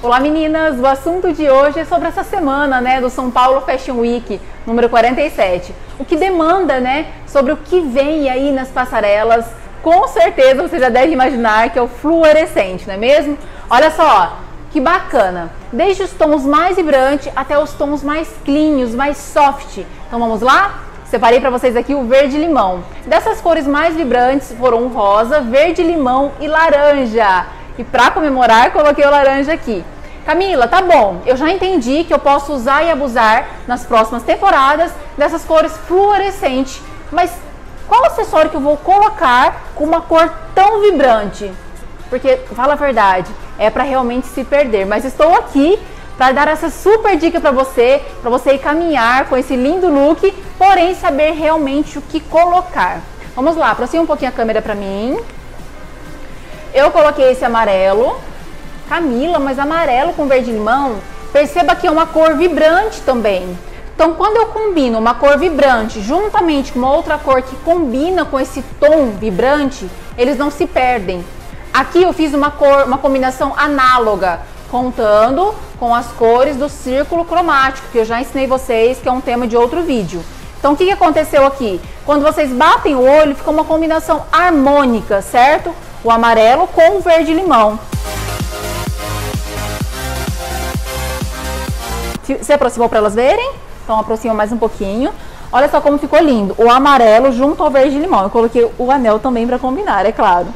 [0.00, 3.96] Olá meninas, o assunto de hoje é sobre essa semana, né, do São Paulo Fashion
[3.96, 5.74] Week, número 47.
[5.98, 9.44] O que demanda, né, sobre o que vem aí nas passarelas.
[9.82, 13.36] Com certeza você já deve imaginar que é o fluorescente, não é mesmo?
[13.68, 14.36] Olha só,
[14.70, 15.50] que bacana.
[15.72, 19.78] Desde os tons mais vibrantes até os tons mais clean, mais soft.
[20.06, 20.78] Então vamos lá?
[21.06, 22.84] Separei para vocês aqui o verde limão.
[23.04, 27.57] Dessas cores mais vibrantes foram rosa, verde limão e laranja.
[27.78, 29.84] E para comemorar, coloquei o laranja aqui.
[30.26, 34.92] Camila, tá bom, eu já entendi que eu posso usar e abusar nas próximas temporadas
[35.16, 37.32] dessas cores fluorescentes, mas
[37.86, 41.50] qual acessório que eu vou colocar com uma cor tão vibrante?
[42.10, 45.78] Porque, fala a verdade, é para realmente se perder, mas estou aqui
[46.18, 50.30] para dar essa super dica para você, para você ir caminhar com esse lindo look,
[50.58, 53.00] porém saber realmente o que colocar.
[53.34, 55.18] Vamos lá, aproxima um pouquinho a câmera para mim.
[56.72, 58.18] Eu coloquei esse amarelo.
[58.88, 60.96] Camila, mas amarelo com verde limão,
[61.30, 63.58] perceba que é uma cor vibrante também.
[63.94, 68.40] Então, quando eu combino uma cor vibrante juntamente com uma outra cor que combina com
[68.40, 71.24] esse tom vibrante, eles não se perdem.
[71.74, 77.88] Aqui eu fiz uma cor, uma combinação análoga, contando com as cores do círculo cromático,
[77.92, 80.24] que eu já ensinei vocês, que é um tema de outro vídeo.
[80.58, 81.80] Então, o que, aconteceu aqui?
[82.06, 85.74] Quando vocês batem o olho, fica uma combinação harmônica, certo?
[86.04, 87.78] O amarelo com o verde limão.
[92.42, 93.52] Se aproximou para elas verem?
[93.82, 95.10] Então aproxima mais um pouquinho.
[95.50, 96.54] Olha só como ficou lindo.
[96.58, 98.24] O amarelo junto ao verde limão.
[98.24, 100.48] Eu coloquei o anel também para combinar, é claro.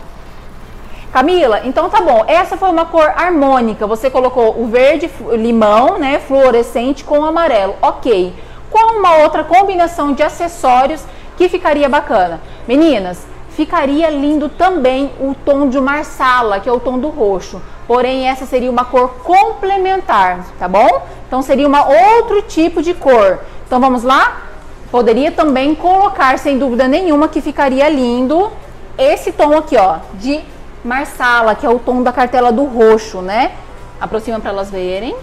[1.12, 2.24] Camila, então tá bom.
[2.26, 3.86] Essa foi uma cor harmônica.
[3.86, 7.74] Você colocou o verde limão, né, fluorescente com o amarelo.
[7.80, 8.34] OK.
[8.70, 11.04] Qual uma outra combinação de acessórios
[11.36, 12.40] que ficaria bacana?
[12.66, 17.60] Meninas, Ficaria lindo também o tom de marsala, que é o tom do roxo.
[17.86, 21.06] Porém, essa seria uma cor complementar, tá bom?
[21.26, 23.40] Então, seria uma outro tipo de cor.
[23.66, 24.42] Então, vamos lá?
[24.90, 28.50] Poderia também colocar, sem dúvida nenhuma, que ficaria lindo
[28.96, 30.40] esse tom aqui, ó, de
[30.84, 33.52] marsala, que é o tom da cartela do roxo, né?
[34.00, 35.14] Aproxima para elas verem.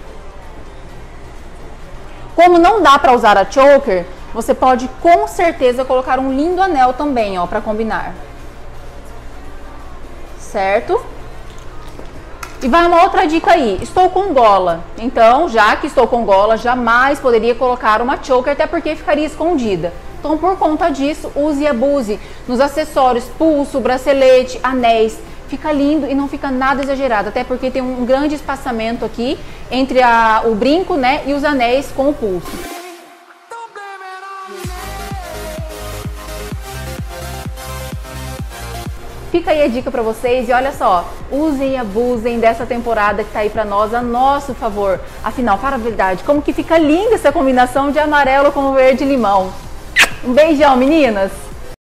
[2.35, 6.93] Como não dá para usar a choker, você pode com certeza colocar um lindo anel
[6.93, 8.13] também, ó, para combinar.
[10.37, 10.99] Certo?
[12.61, 13.79] E vai uma outra dica aí.
[13.81, 14.83] Estou com gola.
[14.97, 19.93] Então, já que estou com gola, jamais poderia colocar uma choker, até porque ficaria escondida.
[20.19, 25.17] Então, por conta disso, use e abuse nos acessórios, pulso, bracelete, anéis.
[25.47, 29.39] Fica lindo e não fica nada exagerado, até porque tem um grande espaçamento aqui
[29.71, 32.78] entre a, o brinco né, e os anéis com o pulso.
[39.31, 43.31] Fica aí a dica para vocês e olha só, usem e abusem dessa temporada que
[43.31, 44.99] tá aí para nós a nosso favor.
[45.23, 49.53] Afinal, para a verdade, como que fica linda essa combinação de amarelo com verde limão.
[50.23, 51.48] Um beijão, meninas!